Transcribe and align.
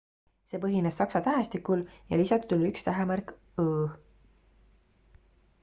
see 0.51 0.59
põhines 0.61 0.95
saksa 1.01 1.21
tähestikul 1.27 1.83
ja 2.13 2.19
lisatud 2.21 2.55
oli 2.57 2.71
üks 2.75 2.87
tähemärk 2.87 3.35
õ/õ 3.35 3.85